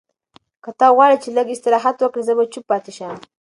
[0.63, 3.13] که ته غواړې چې لږ استراحت وکړې، زه به چپ پاتې شم.